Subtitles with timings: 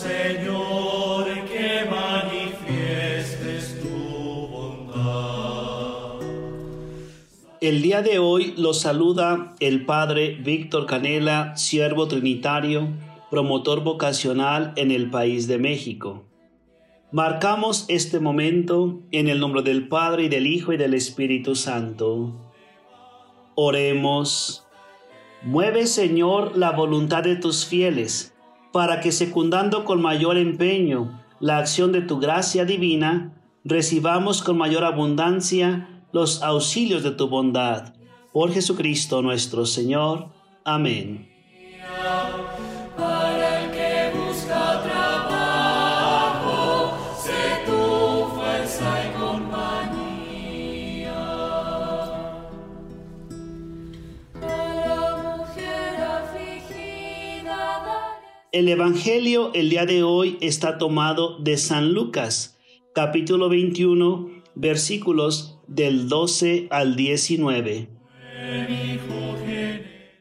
[0.00, 3.88] Señor, que manifiestes tu
[4.48, 6.20] bondad.
[7.60, 12.88] El día de hoy los saluda el Padre Víctor Canela, siervo trinitario,
[13.30, 16.24] promotor vocacional en el país de México.
[17.12, 22.32] Marcamos este momento en el nombre del Padre y del Hijo y del Espíritu Santo.
[23.54, 24.66] Oremos.
[25.42, 28.34] Mueve, Señor, la voluntad de tus fieles,
[28.72, 33.32] para que secundando con mayor empeño la acción de tu gracia divina,
[33.64, 37.94] recibamos con mayor abundancia los auxilios de tu bondad.
[38.32, 40.28] Por Jesucristo nuestro Señor.
[40.64, 41.29] Amén.
[58.52, 62.58] El Evangelio el día de hoy está tomado de San Lucas,
[62.92, 67.88] capítulo 21, versículos del 12 al 19.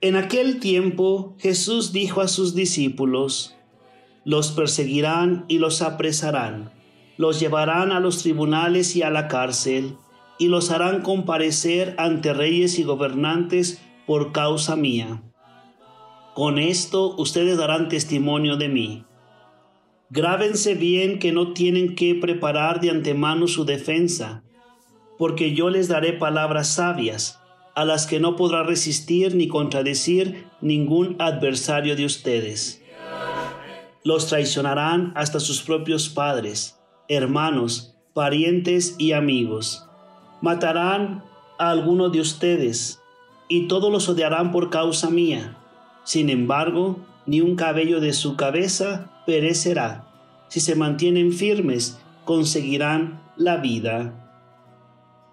[0.02, 3.56] En aquel tiempo Jesús dijo a sus discípulos,
[4.26, 6.72] los perseguirán y los apresarán,
[7.18, 9.96] los llevarán a los tribunales y a la cárcel,
[10.38, 15.24] y los harán comparecer ante reyes y gobernantes por causa mía.
[16.36, 19.06] Con esto ustedes darán testimonio de mí.
[20.10, 24.44] Grábense bien que no tienen que preparar de antemano su defensa,
[25.18, 27.40] porque yo les daré palabras sabias,
[27.76, 32.82] a las que no podrá resistir ni contradecir ningún adversario de ustedes.
[34.04, 39.86] Los traicionarán hasta sus propios padres, hermanos, parientes y amigos.
[40.42, 41.24] Matarán
[41.58, 43.02] a alguno de ustedes,
[43.48, 45.58] y todos los odiarán por causa mía.
[46.10, 50.08] Sin embargo, ni un cabello de su cabeza perecerá.
[50.48, 54.16] Si se mantienen firmes, conseguirán la vida.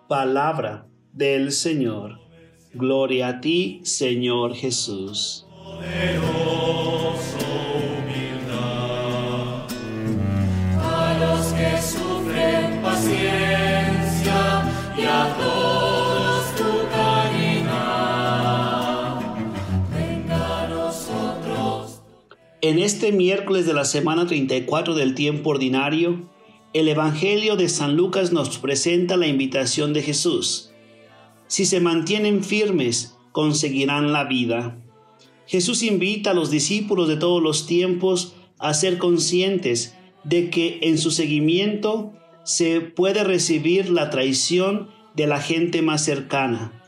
[0.06, 2.18] Palabra del Señor.
[2.74, 5.46] Gloria a ti, Señor Jesús.
[8.04, 8.76] humildad.
[10.78, 13.45] A los que sufren paciencia
[22.68, 26.28] En este miércoles de la semana 34 del tiempo ordinario,
[26.72, 30.72] el Evangelio de San Lucas nos presenta la invitación de Jesús.
[31.46, 34.82] Si se mantienen firmes, conseguirán la vida.
[35.46, 39.94] Jesús invita a los discípulos de todos los tiempos a ser conscientes
[40.24, 46.82] de que en su seguimiento se puede recibir la traición de la gente más cercana.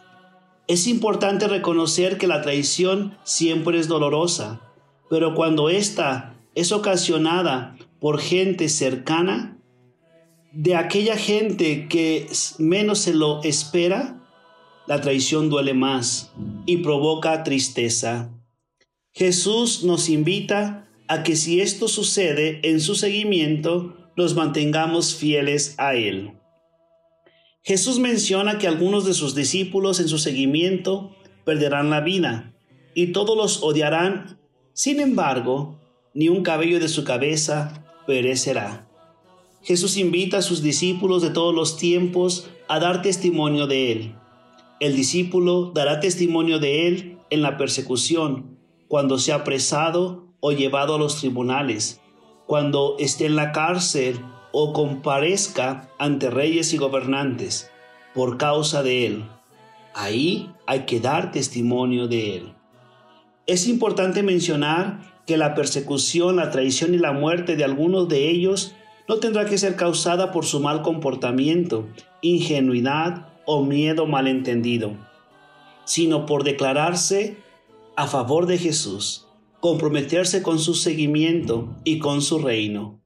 [0.67, 4.68] Es importante reconocer que la traición siempre es dolorosa,
[5.11, 9.59] pero cuando ésta es ocasionada por gente cercana,
[10.53, 12.27] de aquella gente que
[12.59, 14.25] menos se lo espera,
[14.87, 16.33] la traición duele más
[16.67, 18.31] y provoca tristeza.
[19.13, 25.95] Jesús nos invita a que si esto sucede en su seguimiento, nos mantengamos fieles a
[25.95, 26.33] Él.
[27.63, 31.15] Jesús menciona que algunos de sus discípulos en su seguimiento
[31.45, 32.55] perderán la vida
[32.95, 34.39] y todos los odiarán.
[34.79, 35.75] Sin embargo,
[36.15, 38.87] ni un cabello de su cabeza perecerá.
[39.61, 44.15] Jesús invita a sus discípulos de todos los tiempos a dar testimonio de Él.
[44.79, 48.57] El discípulo dará testimonio de Él en la persecución,
[48.87, 52.01] cuando sea apresado o llevado a los tribunales,
[52.47, 54.21] cuando esté en la cárcel
[54.53, 57.69] o comparezca ante reyes y gobernantes
[58.15, 59.25] por causa de Él.
[59.93, 62.58] Ahí hay que dar testimonio de Él.
[63.49, 68.75] Es importante mencionar que la persecución, la traición y la muerte de algunos de ellos
[69.09, 71.89] no tendrá que ser causada por su mal comportamiento,
[72.21, 74.99] ingenuidad o miedo malentendido,
[75.87, 77.39] sino por declararse
[77.97, 79.27] a favor de Jesús,
[79.61, 83.01] comprometerse con su seguimiento y con su reino.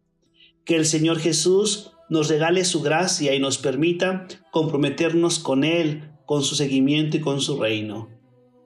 [0.65, 6.43] Que el Señor Jesús nos regale su gracia y nos permita comprometernos con Él, con
[6.43, 8.22] su seguimiento y con su reino.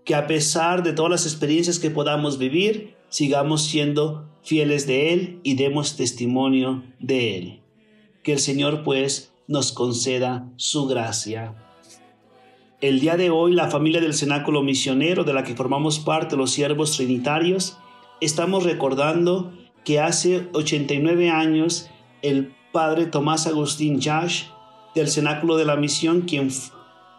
[0.07, 5.41] Que a pesar de todas las experiencias que podamos vivir, sigamos siendo fieles de Él
[5.43, 7.63] y demos testimonio de Él.
[8.23, 11.55] Que el Señor pues nos conceda su gracia.
[12.81, 16.53] El día de hoy la familia del Cenáculo Misionero de la que formamos parte los
[16.53, 17.77] siervos trinitarios,
[18.21, 19.53] estamos recordando
[19.85, 21.91] que hace 89 años
[22.23, 24.45] el padre Tomás Agustín Yash
[24.95, 26.49] del Cenáculo de la Misión, quien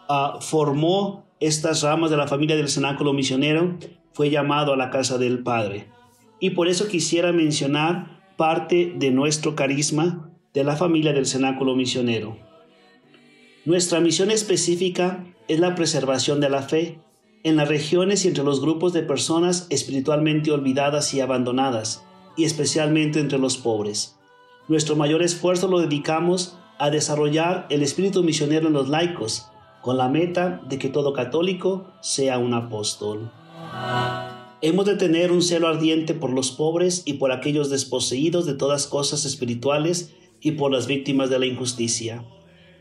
[0.08, 3.78] uh, formó estas ramas de la familia del Cenáculo Misionero,
[4.12, 5.88] fue llamado a la casa del Padre.
[6.40, 12.36] Y por eso quisiera mencionar parte de nuestro carisma de la familia del Cenáculo Misionero.
[13.64, 16.98] Nuestra misión específica es la preservación de la fe
[17.44, 22.04] en las regiones y entre los grupos de personas espiritualmente olvidadas y abandonadas,
[22.36, 24.16] y especialmente entre los pobres.
[24.68, 29.48] Nuestro mayor esfuerzo lo dedicamos a desarrollar el espíritu misionero en los laicos,
[29.82, 33.30] con la meta de que todo católico sea un apóstol.
[34.60, 38.86] Hemos de tener un celo ardiente por los pobres y por aquellos desposeídos de todas
[38.86, 42.24] cosas espirituales y por las víctimas de la injusticia.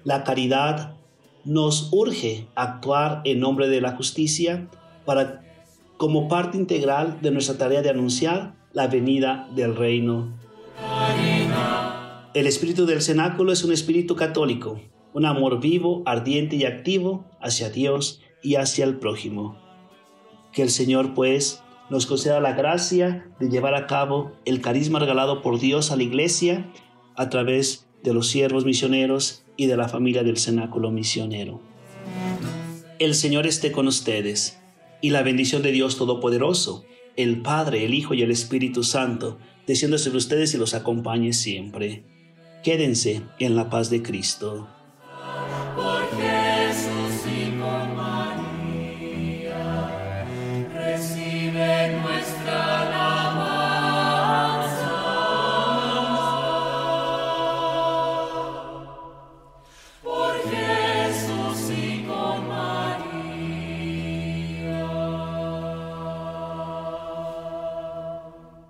[0.03, 0.95] La caridad
[1.45, 4.69] nos urge actuar en nombre de la justicia
[5.05, 5.43] para
[5.97, 10.33] como parte integral de nuestra tarea de anunciar la venida del reino.
[12.33, 14.79] El espíritu del cenáculo es un espíritu católico,
[15.17, 19.57] un amor vivo, ardiente y activo hacia Dios y hacia el prójimo.
[20.53, 25.41] Que el Señor, pues, nos conceda la gracia de llevar a cabo el carisma regalado
[25.41, 26.71] por Dios a la Iglesia
[27.15, 31.61] a través de los siervos misioneros y de la familia del cenáculo misionero.
[32.99, 34.59] El Señor esté con ustedes
[35.01, 36.85] y la bendición de Dios Todopoderoso,
[37.15, 42.03] el Padre, el Hijo y el Espíritu Santo, descienda sobre ustedes y los acompañe siempre.
[42.63, 44.76] Quédense en la paz de Cristo.